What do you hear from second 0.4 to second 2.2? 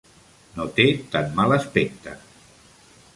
No té tan mal aspecte.